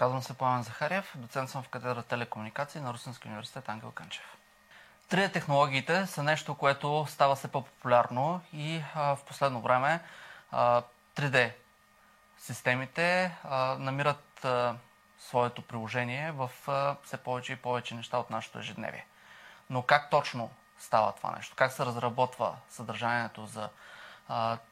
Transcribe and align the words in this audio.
Казвам 0.00 0.22
се 0.22 0.34
Пламен 0.34 0.62
Захариев, 0.62 1.12
доцент 1.16 1.50
съм 1.50 1.62
в 1.62 1.68
катедра 1.68 2.02
телекомуникации 2.02 2.80
на 2.80 2.92
Русински 2.92 3.28
университет 3.28 3.68
Ангел 3.68 3.90
Кънчев. 3.90 4.36
3D 5.10 5.32
технологиите 5.32 6.06
са 6.06 6.22
нещо, 6.22 6.54
което 6.54 7.06
става 7.08 7.34
все 7.34 7.48
по-популярно 7.48 8.40
и 8.52 8.82
а, 8.94 9.16
в 9.16 9.24
последно 9.24 9.60
време 9.60 10.00
а, 10.52 10.82
3D 11.16 11.52
системите 12.38 13.36
а, 13.44 13.76
намират 13.78 14.44
а, 14.44 14.76
своето 15.18 15.62
приложение 15.62 16.32
в 16.32 16.50
а, 16.66 16.96
все 17.04 17.16
повече 17.16 17.52
и 17.52 17.56
повече 17.56 17.94
неща 17.94 18.18
от 18.18 18.30
нашето 18.30 18.58
ежедневие. 18.58 19.06
Но 19.70 19.82
как 19.82 20.10
точно 20.10 20.50
става 20.78 21.12
това 21.12 21.30
нещо? 21.36 21.56
Как 21.56 21.72
се 21.72 21.86
разработва 21.86 22.56
съдържанието 22.70 23.46
за 23.46 23.68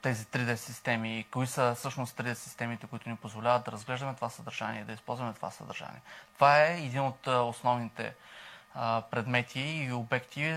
тези 0.02 0.24
3D 0.24 0.54
системи 0.54 1.18
и 1.18 1.24
кои 1.24 1.46
са 1.46 1.74
всъщност 1.74 2.16
3D 2.16 2.34
системите, 2.34 2.86
които 2.86 3.08
ни 3.08 3.16
позволяват 3.16 3.64
да 3.64 3.72
разглеждаме 3.72 4.14
това 4.14 4.28
съдържание 4.28 4.84
да 4.84 4.92
използваме 4.92 5.34
това 5.34 5.50
съдържание? 5.50 6.00
Това 6.34 6.62
е 6.64 6.84
един 6.84 7.00
от 7.00 7.26
основните 7.26 8.14
предмети 9.10 9.60
и 9.60 9.92
обекти, 9.92 10.56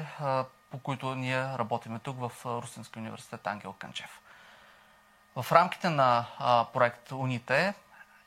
по 0.72 0.80
които 0.80 1.16
ние 1.16 1.44
работиме 1.44 2.00
тук 2.00 2.20
в 2.20 2.32
Русински 2.46 3.00
университет 3.00 3.48
Ангел 3.48 3.74
Канчев. 3.74 4.20
В 5.36 5.52
рамките 5.52 5.90
на 5.90 6.26
проект 6.74 7.12
Уните, 7.12 7.74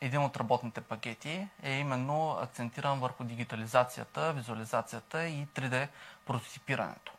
един 0.00 0.22
от 0.22 0.36
работните 0.36 0.80
пакети 0.80 1.48
е 1.62 1.72
именно 1.72 2.30
акцентиран 2.30 3.00
върху 3.00 3.24
дигитализацията, 3.24 4.32
визуализацията 4.32 5.26
и 5.26 5.46
3D 5.46 5.88
прототипирането. 6.26 7.12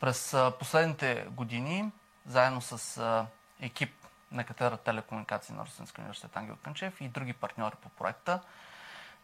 През 0.00 0.36
последните 0.58 1.26
години, 1.30 1.90
заедно 2.26 2.60
с 2.60 3.26
екип 3.60 3.94
на 4.32 4.44
катедра 4.44 4.76
телекомуникации 4.76 5.54
на 5.54 5.64
Русински 5.64 6.00
университет 6.00 6.36
Ангел 6.36 6.56
Кънчев 6.62 7.00
и 7.00 7.08
други 7.08 7.32
партньори 7.32 7.74
по 7.82 7.88
проекта, 7.88 8.40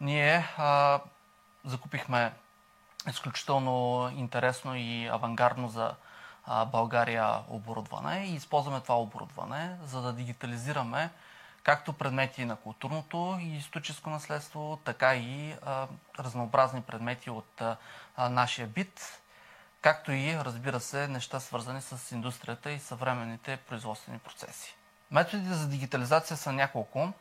ние 0.00 0.48
а, 0.58 1.00
закупихме 1.64 2.32
изключително 3.08 4.08
интересно 4.16 4.76
и 4.76 5.06
авангардно 5.06 5.68
за 5.68 5.94
България 6.66 7.38
оборудване 7.48 8.24
и 8.26 8.34
използваме 8.34 8.80
това 8.80 9.00
оборудване, 9.00 9.76
за 9.84 10.02
да 10.02 10.12
дигитализираме 10.12 11.10
както 11.62 11.92
предмети 11.92 12.44
на 12.44 12.56
културното 12.56 13.38
и 13.40 13.56
историческо 13.56 14.10
наследство, 14.10 14.78
така 14.84 15.14
и 15.14 15.54
а, 15.62 15.86
разнообразни 16.18 16.82
предмети 16.82 17.30
от 17.30 17.60
а, 17.60 18.28
нашия 18.28 18.66
бит, 18.66 19.21
както 19.82 20.12
и, 20.12 20.36
разбира 20.36 20.80
се, 20.80 21.08
неща 21.08 21.40
свързани 21.40 21.82
с 21.82 22.14
индустрията 22.14 22.70
и 22.70 22.78
съвременните 22.78 23.56
производствени 23.56 24.18
процеси. 24.18 24.76
Методите 25.10 25.54
за 25.54 25.68
дигитализация 25.68 26.36
са 26.36 26.52
няколко. 26.52 27.12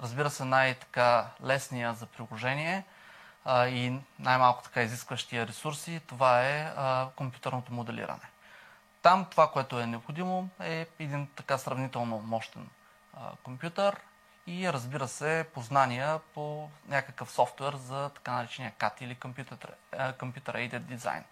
Разбира 0.00 0.30
се, 0.30 0.44
най-така 0.44 1.26
лесния 1.44 1.94
за 1.94 2.06
приложение 2.06 2.84
а, 3.44 3.66
и 3.66 4.00
най-малко 4.18 4.62
така 4.62 4.82
изискващия 4.82 5.46
ресурси, 5.46 6.00
това 6.06 6.42
е 6.42 6.72
а, 6.76 7.08
компютърното 7.16 7.72
моделиране. 7.72 8.30
Там 9.02 9.26
това, 9.30 9.50
което 9.50 9.80
е 9.80 9.86
необходимо, 9.86 10.48
е 10.60 10.86
един 10.98 11.28
така 11.36 11.58
сравнително 11.58 12.18
мощен 12.18 12.68
а, 13.14 13.30
компютър 13.42 13.96
и 14.46 14.72
разбира 14.72 15.08
се 15.08 15.46
познания 15.54 16.20
по 16.34 16.70
някакъв 16.88 17.32
софтуер 17.32 17.74
за 17.74 18.08
така 18.08 18.32
наречения 18.32 18.72
CAT 18.78 19.02
или 19.02 19.16
Computer 19.16 20.52
Aided 20.54 20.82
Design. 20.82 21.22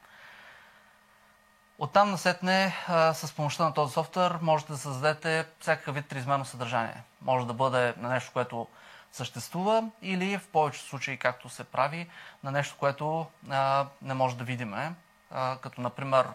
Оттам 1.83 2.11
насетне 2.11 2.77
с 2.89 3.33
помощта 3.37 3.65
на 3.65 3.75
този 3.75 3.93
софтуер 3.93 4.39
можете 4.43 4.73
да 4.73 4.79
създадете 4.79 5.47
всякакъв 5.61 5.95
вид 5.95 6.07
триизмерно 6.07 6.45
съдържание. 6.45 7.03
Може 7.23 7.47
да 7.47 7.53
бъде 7.53 7.95
на 7.97 8.09
нещо, 8.09 8.33
което 8.33 8.67
съществува 9.13 9.91
или 10.03 10.39
в 10.39 10.49
повечето 10.49 10.87
случаи, 10.89 11.19
както 11.19 11.49
се 11.49 11.65
прави, 11.65 12.11
на 12.45 12.51
нещо, 12.51 12.77
което 12.79 13.27
а, 13.51 13.87
не 14.03 14.15
може 14.15 14.37
да 14.37 14.45
видиме. 14.45 14.93
А, 15.31 15.57
като, 15.57 15.81
например, 15.81 16.29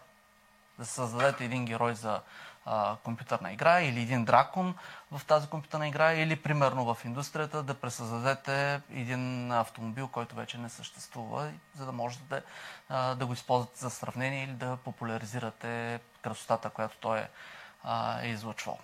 да 0.80 0.86
създадете 0.86 1.46
един 1.46 1.66
герой 1.66 1.96
за 1.96 2.22
а, 2.66 2.96
компютърна 3.04 3.54
игра 3.54 3.82
или 3.82 4.02
един 4.02 4.26
дракон 4.26 4.76
в 5.12 5.26
тази 5.26 5.48
компютърна 5.48 5.88
игра 5.88 6.14
или 6.14 6.36
примерно 6.36 6.94
в 6.94 7.06
индустрията 7.06 7.64
да 7.64 7.74
пресъздадете 7.74 8.82
един 8.92 9.52
автомобил, 9.52 10.08
който 10.08 10.36
вече 10.36 10.58
не 10.58 10.70
съществува, 10.70 11.52
за 11.76 11.86
да 11.86 11.92
можете 11.92 12.42
а, 12.90 13.16
да 13.16 13.26
го 13.26 13.34
използвате 13.34 13.80
за 13.80 13.90
сравнение 13.90 14.44
или 14.44 14.54
да 14.54 14.78
популяризирате 14.78 16.00
красотата, 16.22 16.70
която 16.70 16.98
той 16.98 17.20
е, 17.20 17.30
а, 17.84 18.22
е 18.22 18.28
излъчвал. 18.28 18.78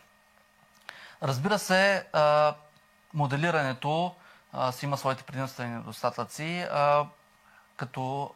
Разбира 1.23 1.59
се, 1.59 2.07
а, 2.13 2.55
моделирането 3.13 4.15
си 4.71 4.85
има 4.85 4.97
своите 4.97 5.23
предимства 5.23 5.63
и 5.63 5.67
недостатъци, 5.67 6.67
като 7.75 8.33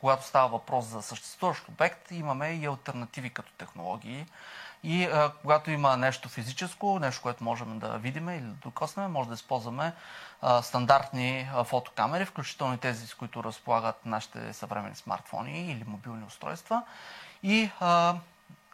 когато 0.00 0.24
става 0.26 0.48
въпрос 0.48 0.84
за 0.84 1.02
съществуващ 1.02 1.68
обект, 1.68 2.10
имаме 2.10 2.48
и 2.48 2.66
альтернативи 2.66 3.30
като 3.30 3.52
технологии. 3.52 4.26
И 4.82 5.04
а, 5.04 5.32
когато 5.42 5.70
има 5.70 5.96
нещо 5.96 6.28
физическо, 6.28 6.98
нещо, 6.98 7.22
което 7.22 7.44
можем 7.44 7.78
да 7.78 7.88
видим 7.88 8.28
или 8.28 8.40
да 8.40 8.54
докоснем, 8.54 9.12
може 9.12 9.28
да 9.28 9.34
използваме 9.34 9.92
а, 10.42 10.62
стандартни 10.62 11.50
а, 11.54 11.64
фотокамери, 11.64 12.24
включително 12.24 12.74
и 12.74 12.78
тези, 12.78 13.06
с 13.06 13.14
които 13.14 13.44
разполагат 13.44 14.06
нашите 14.06 14.52
съвременни 14.52 14.96
смартфони 14.96 15.70
или 15.72 15.84
мобилни 15.86 16.24
устройства. 16.24 16.82
И 17.42 17.70
а, 17.80 18.14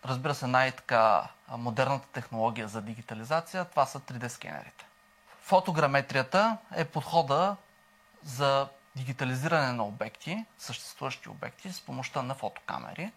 разбира 0.04 0.34
се, 0.34 0.46
най-така 0.46 1.28
модерната 1.48 2.08
технология 2.08 2.68
за 2.68 2.82
дигитализация, 2.82 3.64
това 3.64 3.86
са 3.86 4.00
3D 4.00 4.28
скенерите. 4.28 4.86
Фотограметрията 5.42 6.56
е 6.74 6.84
подхода 6.84 7.56
за 8.24 8.68
дигитализиране 8.96 9.72
на 9.72 9.84
обекти, 9.84 10.44
съществуващи 10.58 11.28
обекти, 11.28 11.72
с 11.72 11.80
помощта 11.80 12.22
на 12.22 12.34
фотокамери. 12.34 13.12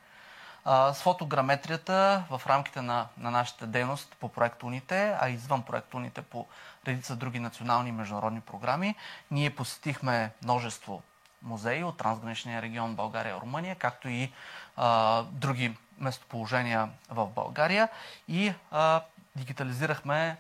с 0.66 1.02
фотограметрията 1.02 2.24
в 2.30 2.42
рамките 2.48 2.82
на, 2.82 3.08
на 3.18 3.32
нашата 3.32 3.68
дейност 3.68 4.16
по 4.20 4.30
проект 4.30 4.64
Уните, 4.64 5.18
а 5.22 5.30
извън 5.30 5.64
проект 5.64 5.94
Уните 5.94 6.22
по 6.22 6.48
редица 6.88 7.16
други 7.16 7.40
национални 7.40 7.90
и 7.90 7.92
международни 7.92 8.42
програми, 8.42 8.96
ние 9.32 9.56
посетихме 9.56 10.32
множество 10.44 11.02
музеи 11.42 11.84
от 11.84 11.98
трансграничния 11.98 12.62
регион 12.62 12.96
България 12.96 13.36
и 13.36 13.42
Румъния, 13.42 13.76
както 13.76 14.10
и 14.10 14.32
а, 14.78 15.24
други 15.24 15.78
местоположения 15.98 16.90
в 17.10 17.28
България 17.28 17.90
и 18.28 18.54
а, 18.72 19.02
дигитализирахме 19.36 20.38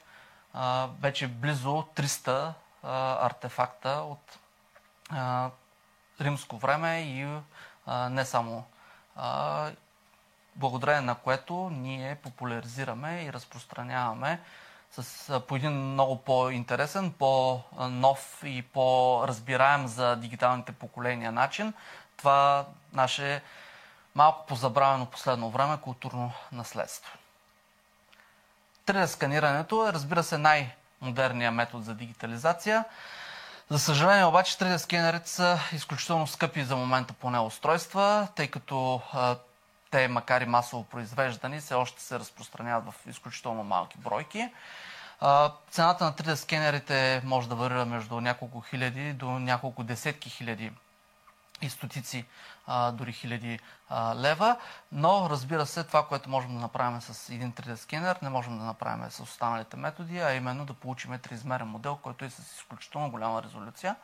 а, 0.53 0.89
вече 1.01 1.27
близо 1.27 1.85
300 1.95 2.53
а, 2.83 3.25
артефакта 3.25 3.89
от 3.89 4.39
римско 6.21 6.57
време 6.57 6.99
и 6.99 7.27
не 8.09 8.25
само. 8.25 8.63
Благодарение 10.55 11.01
на 11.01 11.15
което 11.15 11.69
ние 11.73 12.15
популяризираме 12.15 13.23
и 13.23 13.33
разпространяваме 13.33 14.39
с, 14.91 15.39
по 15.47 15.55
един 15.55 15.71
много 15.71 16.17
по-интересен, 16.17 17.13
по-нов 17.13 18.41
и 18.43 18.61
по-разбираем 18.61 19.87
за 19.87 20.15
дигиталните 20.15 20.71
поколения 20.71 21.31
начин 21.31 21.73
това 22.19 22.65
наше 22.93 23.41
малко 24.15 24.45
позабравено 24.45 25.05
последно 25.05 25.49
време 25.49 25.77
културно 25.81 26.31
наследство. 26.51 27.17
3D 28.85 29.05
сканирането 29.05 29.87
е, 29.87 29.93
разбира 29.93 30.23
се, 30.23 30.37
най-модерният 30.37 31.53
метод 31.53 31.83
за 31.83 31.95
дигитализация. 31.95 32.85
За 33.71 33.79
съжаление 33.79 34.25
обаче 34.25 34.57
3D 34.57 34.77
скенерите 34.77 35.29
са 35.29 35.59
изключително 35.73 36.27
скъпи 36.27 36.63
за 36.63 36.75
момента 36.75 37.13
поне 37.13 37.39
устройства, 37.39 38.27
тъй 38.35 38.47
като 38.47 39.01
те, 39.91 40.07
макар 40.07 40.41
и 40.41 40.45
масово 40.45 40.83
произвеждани, 40.83 41.59
все 41.59 41.73
още 41.73 42.01
се 42.01 42.19
разпространяват 42.19 42.93
в 42.93 43.07
изключително 43.07 43.63
малки 43.63 43.97
бройки. 43.97 44.49
Цената 45.69 46.03
на 46.03 46.13
3D 46.13 46.35
скенерите 46.35 47.21
може 47.25 47.49
да 47.49 47.55
варира 47.55 47.85
между 47.85 48.21
няколко 48.21 48.61
хиляди 48.61 49.13
до 49.13 49.25
няколко 49.25 49.83
десетки 49.83 50.29
хиляди 50.29 50.71
и 51.61 51.69
стотици, 51.69 52.25
а, 52.67 52.91
дори 52.91 53.13
хиляди 53.13 53.59
а, 53.89 54.15
лева. 54.15 54.57
Но, 54.91 55.29
разбира 55.29 55.65
се, 55.65 55.83
това, 55.83 56.07
което 56.07 56.29
можем 56.29 56.53
да 56.53 56.59
направим 56.59 57.01
с 57.01 57.29
един 57.29 57.53
3D 57.53 57.75
скенер, 57.75 58.17
не 58.21 58.29
можем 58.29 58.57
да 58.57 58.63
направим 58.63 59.11
с 59.11 59.19
останалите 59.19 59.77
методи, 59.77 60.19
а 60.19 60.33
именно 60.33 60.65
да 60.65 60.73
получим 60.73 61.19
триизмерен 61.19 61.67
модел, 61.67 61.95
който 61.95 62.25
е 62.25 62.29
с 62.29 62.39
изключително 62.39 63.11
голяма 63.11 63.43
резолюция. 63.43 63.95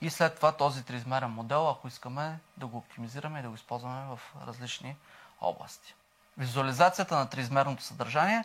И 0.00 0.10
след 0.10 0.36
това 0.36 0.52
този 0.52 0.84
триизмерен 0.84 1.30
модел, 1.30 1.70
ако 1.70 1.88
искаме 1.88 2.38
да 2.56 2.66
го 2.66 2.78
оптимизираме 2.78 3.38
и 3.38 3.42
да 3.42 3.48
го 3.48 3.54
използваме 3.54 4.16
в 4.16 4.20
различни 4.46 4.96
области. 5.40 5.94
Визуализацията 6.38 7.16
на 7.16 7.28
триизмерното 7.28 7.82
съдържание 7.82 8.44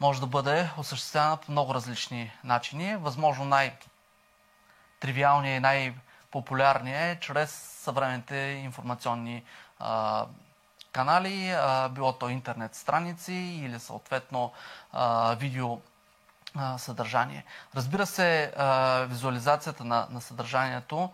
може 0.00 0.20
да 0.20 0.26
бъде 0.26 0.70
осъществявана 0.76 1.36
по 1.36 1.52
много 1.52 1.74
различни 1.74 2.32
начини. 2.44 2.96
Възможно 2.96 3.44
най-тривиалният 3.44 5.58
и 5.58 5.60
най- 5.60 5.94
популярният 6.30 7.16
е 7.16 7.20
чрез 7.20 7.75
съвременните 7.86 8.36
информационни 8.64 9.42
а, 9.78 10.26
канали, 10.92 11.50
а, 11.50 11.88
било 11.88 12.12
то 12.12 12.28
интернет 12.28 12.74
страници 12.74 13.32
или 13.34 13.80
съответно 13.80 14.52
а, 14.92 15.34
видео 15.34 15.78
а, 16.54 16.78
съдържание. 16.78 17.44
Разбира 17.76 18.06
се, 18.06 18.52
а, 18.56 19.00
визуализацията 19.00 19.84
на, 19.84 20.06
на 20.10 20.20
съдържанието 20.20 21.10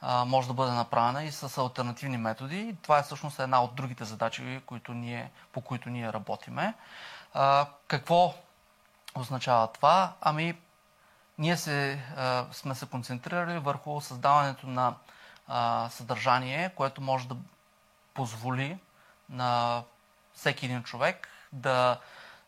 а, 0.00 0.24
може 0.24 0.48
да 0.48 0.54
бъде 0.54 0.72
направена 0.72 1.24
и 1.24 1.32
с 1.32 1.58
альтернативни 1.58 2.16
методи. 2.16 2.76
Това 2.82 2.98
е 2.98 3.02
всъщност 3.02 3.38
една 3.40 3.62
от 3.62 3.74
другите 3.74 4.04
задачи, 4.04 4.60
които 4.66 4.92
ние, 4.94 5.30
по 5.52 5.60
които 5.60 5.90
ние 5.90 6.12
работиме. 6.12 6.74
А, 7.34 7.66
какво 7.88 8.34
означава 9.14 9.66
това? 9.72 10.12
Ами, 10.20 10.56
ние 11.38 11.56
се, 11.56 12.00
а, 12.16 12.44
сме 12.52 12.74
се 12.74 12.86
концентрирали 12.86 13.58
върху 13.58 14.00
създаването 14.00 14.66
на 14.66 14.94
а, 15.48 15.88
съдържание, 15.90 16.70
което 16.76 17.00
може 17.00 17.28
да 17.28 17.36
позволи 18.14 18.78
на 19.30 19.82
всеки 20.34 20.66
един 20.66 20.82
човек 20.82 21.28
да 21.52 22.00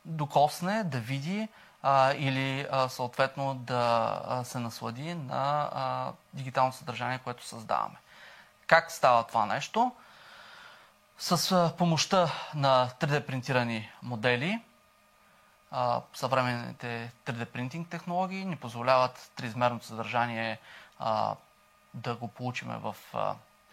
докосне, 0.05 0.85
да 0.85 0.99
види 0.99 1.49
а, 1.83 2.13
или 2.13 2.67
а, 2.71 2.89
съответно 2.89 3.55
да 3.55 4.21
а, 4.29 4.45
се 4.45 4.59
наслади 4.59 5.15
на 5.15 5.71
а, 5.73 6.13
дигиталното 6.35 6.77
съдържание, 6.77 7.19
което 7.19 7.45
създаваме. 7.45 7.97
Как 8.67 8.91
става 8.91 9.25
това 9.25 9.47
нещо? 9.47 9.93
С 11.19 11.53
а, 11.53 11.73
помощта 11.79 12.33
на 12.55 12.91
3D 13.01 13.27
принтирани 13.27 13.91
модели, 14.03 14.63
а, 15.71 16.01
съвременните 16.15 17.13
3D 17.27 17.45
принтинг 17.45 17.89
технологии 17.89 18.45
ни 18.45 18.57
позволяват 18.57 19.31
триизмерното 19.37 19.87
съдържание 19.87 20.59
а, 20.99 21.35
да 21.97 22.15
го 22.15 22.29
получиме 22.29 22.77
в 22.77 22.97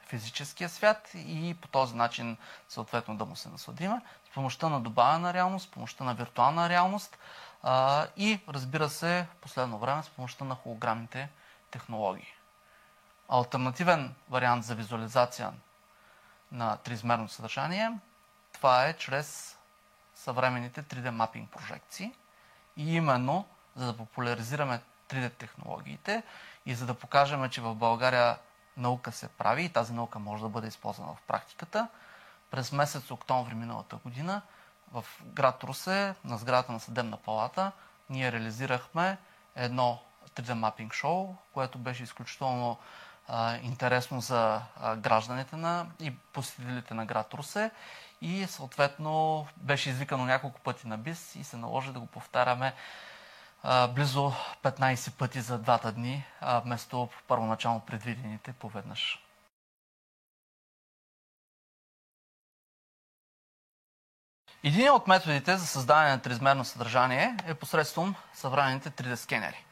физическия 0.07 0.69
свят 0.69 1.11
и 1.15 1.57
по 1.61 1.67
този 1.67 1.95
начин 1.95 2.37
съответно 2.69 3.17
да 3.17 3.25
му 3.25 3.35
се 3.35 3.49
насладиме. 3.49 4.01
С 4.31 4.33
помощта 4.33 4.69
на 4.69 4.81
добавена 4.81 5.33
реалност, 5.33 5.67
с 5.67 5.71
помощта 5.71 6.03
на 6.03 6.13
виртуална 6.13 6.69
реалност 6.69 7.17
и 8.17 8.39
разбира 8.49 8.89
се 8.89 9.27
последно 9.41 9.77
време 9.79 10.03
с 10.03 10.09
помощта 10.09 10.45
на 10.45 10.55
холограмните 10.55 11.29
технологии. 11.71 12.33
Альтернативен 13.29 14.15
вариант 14.29 14.65
за 14.65 14.75
визуализация 14.75 15.53
на 16.51 16.77
триизмерно 16.77 17.29
съдържание 17.29 17.91
това 18.53 18.85
е 18.85 18.97
чрез 18.97 19.57
съвременните 20.15 20.83
3D 20.83 21.09
мапинг 21.09 21.51
прожекции 21.51 22.13
и 22.77 22.95
именно 22.95 23.45
за 23.75 23.85
да 23.85 23.97
популяризираме 23.97 24.81
3D 25.09 25.33
технологиите 25.33 26.23
и 26.65 26.75
за 26.75 26.85
да 26.85 26.93
покажем, 26.93 27.49
че 27.49 27.61
в 27.61 27.75
България 27.75 28.37
наука 28.77 29.11
се 29.11 29.27
прави 29.27 29.63
и 29.63 29.69
тази 29.69 29.93
наука 29.93 30.19
може 30.19 30.43
да 30.43 30.49
бъде 30.49 30.67
използвана 30.67 31.13
в 31.13 31.21
практиката, 31.27 31.87
през 32.51 32.71
месец 32.71 33.11
октомври 33.11 33.55
миналата 33.55 33.95
година 33.95 34.41
в 34.93 35.05
град 35.23 35.63
Русе, 35.63 36.15
на 36.25 36.37
сградата 36.37 36.71
на 36.71 36.79
Съдебна 36.79 37.17
палата, 37.17 37.71
ние 38.09 38.31
реализирахме 38.31 39.17
едно 39.55 39.99
3D 40.35 40.53
мапинг 40.53 40.93
шоу, 40.93 41.35
което 41.53 41.77
беше 41.77 42.03
изключително 42.03 42.77
а, 43.27 43.57
интересно 43.57 44.21
за 44.21 44.61
а, 44.81 44.95
гражданите 44.95 45.55
на, 45.55 45.87
и 45.99 46.11
посетителите 46.11 46.93
на 46.93 47.05
град 47.05 47.33
Русе. 47.33 47.71
И 48.21 48.47
съответно 48.47 49.47
беше 49.57 49.89
извикано 49.89 50.25
няколко 50.25 50.59
пъти 50.59 50.87
на 50.87 50.97
БИС 50.97 51.35
и 51.35 51.43
се 51.43 51.57
наложи 51.57 51.91
да 51.91 51.99
го 51.99 52.05
повтаряме 52.05 52.73
близо 53.65 54.31
15 54.63 55.11
пъти 55.11 55.41
за 55.41 55.57
двата 55.59 55.91
дни, 55.91 56.25
вместо 56.41 57.09
първоначално 57.27 57.79
предвидените 57.79 58.53
поведнъж. 58.53 59.19
Един 64.63 64.91
от 64.91 65.07
методите 65.07 65.57
за 65.57 65.67
създаване 65.67 66.09
на 66.09 66.21
триизмерно 66.21 66.65
съдържание 66.65 67.37
е 67.47 67.53
посредством 67.53 68.15
съвременните 68.33 68.91
3D 68.91 69.15
скенери. 69.15 69.65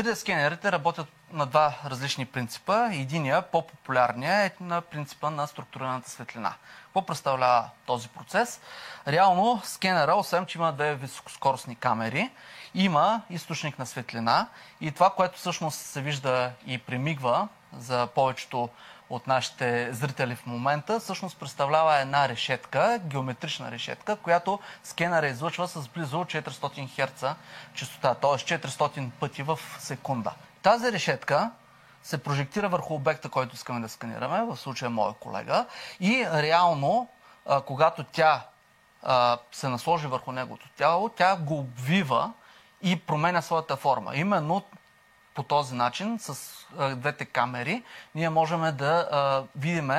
3D 0.00 0.14
скенерите 0.14 0.72
работят 0.72 1.06
на 1.32 1.46
два 1.46 1.74
различни 1.84 2.26
принципа. 2.26 2.88
Единия, 2.92 3.42
по-популярният, 3.42 4.52
е 4.60 4.64
на 4.64 4.80
принципа 4.80 5.30
на 5.30 5.46
структурираната 5.46 6.10
светлина. 6.10 6.54
Какво 6.84 7.06
представлява 7.06 7.70
този 7.86 8.08
процес? 8.08 8.60
Реално 9.08 9.60
скенера, 9.64 10.14
освен 10.14 10.46
че 10.46 10.58
има 10.58 10.72
две 10.72 10.94
високоскоростни 10.94 11.76
камери, 11.76 12.30
има 12.74 13.22
източник 13.30 13.78
на 13.78 13.86
светлина 13.86 14.46
и 14.80 14.92
това, 14.92 15.10
което 15.10 15.38
всъщност 15.38 15.78
се 15.78 16.00
вижда 16.00 16.52
и 16.66 16.78
примигва 16.78 17.48
за 17.78 18.06
повечето 18.06 18.68
от 19.10 19.26
нашите 19.26 19.92
зрители 19.92 20.34
в 20.34 20.46
момента, 20.46 21.00
всъщност 21.00 21.38
представлява 21.38 21.98
една 21.98 22.28
решетка, 22.28 23.00
геометрична 23.04 23.70
решетка, 23.70 24.16
която 24.16 24.58
скенера 24.84 25.26
излъчва 25.26 25.68
с 25.68 25.88
близо 25.88 26.16
400 26.16 26.88
Hz 26.88 27.34
частота, 27.74 28.14
т.е. 28.14 28.30
400 28.30 29.10
пъти 29.10 29.42
в 29.42 29.58
секунда. 29.78 30.32
Тази 30.62 30.92
решетка 30.92 31.50
се 32.02 32.22
прожектира 32.22 32.68
върху 32.68 32.94
обекта, 32.94 33.28
който 33.28 33.54
искаме 33.54 33.80
да 33.80 33.88
сканираме, 33.88 34.42
в 34.42 34.56
случая 34.56 34.90
моя 34.90 35.12
колега, 35.12 35.66
и 36.00 36.26
реално, 36.32 37.08
когато 37.66 38.04
тя 38.04 38.42
се 39.52 39.68
насложи 39.68 40.06
върху 40.06 40.32
неговото 40.32 40.68
тяло, 40.76 41.08
тя 41.08 41.36
го 41.36 41.58
обвива 41.58 42.32
и 42.82 43.00
променя 43.00 43.42
своята 43.42 43.76
форма. 43.76 44.16
Именно 44.16 44.62
по 45.34 45.42
този 45.42 45.74
начин, 45.74 46.18
с 46.18 46.56
а, 46.78 46.94
двете 46.94 47.24
камери, 47.24 47.82
ние 48.14 48.30
можем 48.30 48.76
да 48.76 49.08
а, 49.12 49.42
видим 49.56 49.92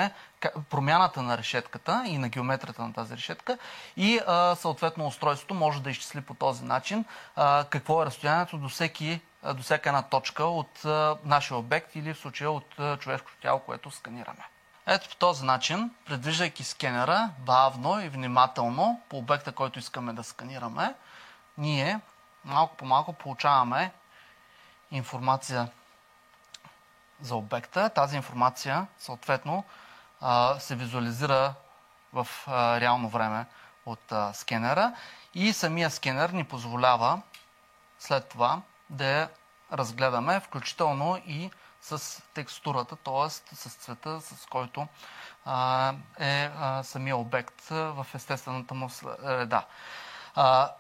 промяната 0.69 1.21
на 1.21 1.37
решетката 1.37 2.03
и 2.07 2.17
на 2.17 2.29
геометрията 2.29 2.81
на 2.81 2.93
тази 2.93 3.17
решетка 3.17 3.57
и 3.97 4.19
а, 4.27 4.55
съответно 4.55 5.07
устройството 5.07 5.53
може 5.53 5.81
да 5.81 5.91
изчисли 5.91 6.21
по 6.21 6.33
този 6.33 6.63
начин 6.63 7.05
а, 7.35 7.65
какво 7.69 8.01
е 8.01 8.05
разстоянието 8.05 8.57
до, 8.57 8.69
всеки, 8.69 9.21
а, 9.43 9.53
до 9.53 9.63
всяка 9.63 9.89
една 9.89 10.01
точка 10.01 10.43
от 10.43 10.85
а, 10.85 11.17
нашия 11.25 11.57
обект 11.57 11.95
или 11.95 12.13
в 12.13 12.17
случая 12.17 12.51
от 12.51 12.79
а, 12.79 12.97
човешкото 12.97 13.37
тяло, 13.41 13.59
което 13.59 13.91
сканираме. 13.91 14.45
Ето 14.87 15.09
по 15.09 15.15
този 15.15 15.45
начин, 15.45 15.91
предвиждайки 16.05 16.63
скенера 16.63 17.29
бавно 17.39 18.01
и 18.01 18.09
внимателно 18.09 19.01
по 19.09 19.17
обекта, 19.17 19.51
който 19.51 19.79
искаме 19.79 20.13
да 20.13 20.23
сканираме, 20.23 20.93
ние 21.57 21.99
малко 22.45 22.77
по 22.77 22.85
малко 22.85 23.13
получаваме 23.13 23.91
информация 24.91 25.67
за 27.21 27.35
обекта. 27.35 27.89
Тази 27.89 28.15
информация 28.15 28.87
съответно 28.97 29.63
се 30.59 30.75
визуализира 30.75 31.53
в 32.13 32.27
реално 32.81 33.09
време 33.09 33.45
от 33.85 34.13
скенера 34.33 34.95
и 35.33 35.53
самия 35.53 35.89
скенер 35.89 36.29
ни 36.29 36.43
позволява 36.43 37.21
след 37.99 38.29
това 38.29 38.61
да 38.89 39.05
я 39.05 39.29
разгледаме, 39.73 40.39
включително 40.39 41.21
и 41.25 41.51
с 41.81 42.21
текстурата, 42.33 42.95
т.е. 42.95 43.29
с 43.55 43.69
цвета, 43.75 44.21
с 44.21 44.45
който 44.45 44.87
е 46.19 46.49
самия 46.83 47.17
обект 47.17 47.61
в 47.69 48.07
естествената 48.13 48.73
му 48.73 48.89
среда. 48.89 49.65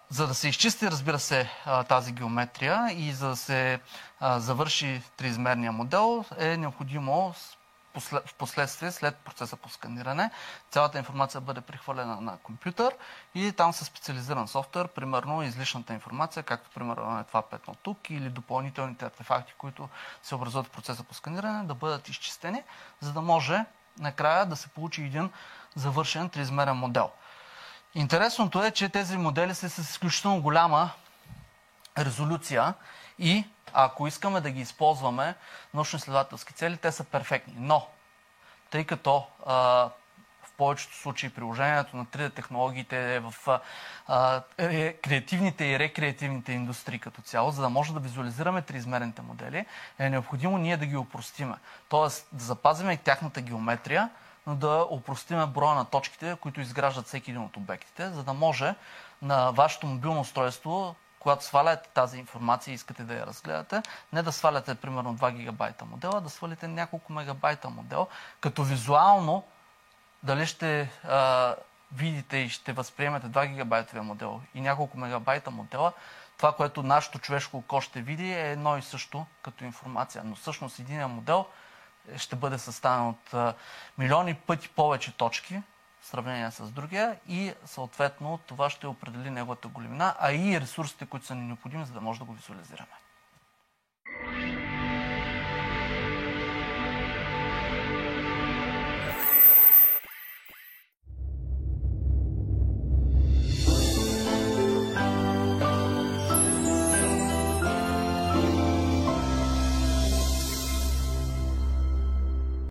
За 0.09 0.27
да 0.27 0.33
се 0.33 0.47
изчисти, 0.49 0.91
разбира 0.91 1.19
се, 1.19 1.49
тази 1.87 2.11
геометрия 2.11 2.87
и 2.91 3.11
за 3.11 3.27
да 3.29 3.35
се 3.35 3.79
завърши 4.21 5.01
триизмерния 5.17 5.71
модел, 5.71 6.25
е 6.37 6.57
необходимо 6.57 7.33
в 7.99 8.33
последствие, 8.37 8.91
след 8.91 9.15
процеса 9.15 9.55
по 9.55 9.69
сканиране, 9.69 10.31
цялата 10.69 10.97
информация 10.97 11.41
бъде 11.41 11.61
прехвърлена 11.61 12.21
на 12.21 12.37
компютър 12.37 12.93
и 13.35 13.51
там 13.51 13.73
със 13.73 13.87
специализиран 13.87 14.47
софтуер, 14.47 14.87
примерно 14.87 15.43
излишната 15.43 15.93
информация, 15.93 16.43
както 16.43 16.69
примерно 16.69 17.19
е 17.19 17.23
това 17.23 17.41
петно 17.41 17.75
тук, 17.75 18.09
или 18.09 18.29
допълнителните 18.29 19.05
артефакти, 19.05 19.53
които 19.57 19.89
се 20.23 20.35
образуват 20.35 20.67
в 20.67 20.71
процеса 20.71 21.03
по 21.03 21.13
сканиране, 21.13 21.63
да 21.63 21.73
бъдат 21.75 22.09
изчистени, 22.09 22.63
за 22.99 23.13
да 23.13 23.21
може 23.21 23.65
накрая 23.99 24.45
да 24.45 24.55
се 24.55 24.67
получи 24.67 25.01
един 25.01 25.31
завършен 25.75 26.29
триизмерен 26.29 26.75
модел. 26.75 27.11
Интересното 27.95 28.63
е, 28.63 28.71
че 28.71 28.89
тези 28.89 29.17
модели 29.17 29.55
са 29.55 29.69
с 29.69 29.77
изключително 29.77 30.41
голяма 30.41 30.91
резолюция 31.97 32.73
и 33.19 33.45
ако 33.73 34.07
искаме 34.07 34.41
да 34.41 34.51
ги 34.51 34.61
използваме 34.61 35.35
научно-изследователски 35.73 36.53
цели, 36.53 36.77
те 36.77 36.91
са 36.91 37.03
перфектни. 37.03 37.53
Но, 37.57 37.87
тъй 38.69 38.83
като 38.83 39.27
а, 39.45 39.53
в 40.43 40.51
повечето 40.57 40.95
случаи 40.95 41.29
приложението 41.29 41.97
на 41.97 42.05
3D 42.05 42.33
технологиите 42.33 43.15
е 43.15 43.19
в 43.19 43.61
а, 44.07 44.41
е, 44.57 44.93
креативните 44.93 45.65
и 45.65 45.79
рекреативните 45.79 46.53
индустрии 46.53 46.99
като 46.99 47.21
цяло, 47.21 47.51
за 47.51 47.61
да 47.61 47.69
може 47.69 47.93
да 47.93 47.99
визуализираме 47.99 48.61
триизмерните 48.61 49.21
модели, 49.21 49.65
е 49.99 50.09
необходимо 50.09 50.57
ние 50.57 50.77
да 50.77 50.85
ги 50.85 50.97
упростиме. 50.97 51.55
Тоест 51.89 52.27
да 52.31 52.43
запазим 52.43 52.91
и 52.91 52.97
тяхната 52.97 53.41
геометрия, 53.41 54.09
да 54.47 54.85
опростиме 54.89 55.45
броя 55.45 55.75
на 55.75 55.85
точките, 55.85 56.37
които 56.41 56.61
изграждат 56.61 57.07
всеки 57.07 57.31
един 57.31 57.43
от 57.43 57.57
обектите, 57.57 58.09
за 58.09 58.23
да 58.23 58.33
може 58.33 58.75
на 59.21 59.51
вашето 59.51 59.87
мобилно 59.87 60.21
устройство, 60.21 60.95
когато 61.19 61.45
сваляте 61.45 61.89
тази 61.89 62.17
информация 62.17 62.71
и 62.71 62.75
искате 62.75 63.03
да 63.03 63.13
я 63.13 63.25
разгледате, 63.25 63.81
не 64.13 64.23
да 64.23 64.31
сваляте 64.31 64.75
примерно 64.75 65.17
2 65.17 65.31
гигабайта 65.31 65.85
модела, 65.85 66.21
да 66.21 66.29
свалите 66.29 66.67
няколко 66.67 67.13
мегабайта 67.13 67.69
модел, 67.69 68.07
като 68.39 68.63
визуално 68.63 69.43
дали 70.23 70.45
ще 70.45 70.91
а, 71.03 71.55
видите 71.95 72.37
и 72.37 72.49
ще 72.49 72.73
възприемете 72.73 73.27
2 73.27 73.47
гигабайтовия 73.47 74.03
модел 74.03 74.41
и 74.55 74.61
няколко 74.61 74.97
мегабайта 74.97 75.51
модела, 75.51 75.93
това, 76.37 76.53
което 76.53 76.83
нашето 76.83 77.19
човешко 77.19 77.57
око 77.57 77.81
ще 77.81 78.01
види, 78.01 78.33
е 78.33 78.51
едно 78.51 78.77
и 78.77 78.81
също 78.81 79.25
като 79.41 79.63
информация. 79.63 80.23
Но 80.25 80.35
всъщност 80.35 80.79
един 80.79 81.07
модел 81.07 81.45
ще 82.17 82.35
бъде 82.35 82.57
съставен 82.57 83.07
от 83.07 83.55
милиони 83.97 84.35
пъти 84.35 84.69
повече 84.69 85.11
точки, 85.11 85.61
в 86.01 86.05
сравнение 86.05 86.51
с 86.51 86.71
другия 86.71 87.19
и 87.27 87.53
съответно 87.65 88.39
това 88.47 88.69
ще 88.69 88.87
определи 88.87 89.29
неговата 89.29 89.67
големина, 89.67 90.15
а 90.19 90.31
и 90.31 90.61
ресурсите, 90.61 91.05
които 91.05 91.25
са 91.25 91.35
ни 91.35 91.43
необходими, 91.43 91.85
за 91.85 91.93
да 91.93 92.01
може 92.01 92.19
да 92.19 92.25
го 92.25 92.33
визуализираме. 92.33 93.00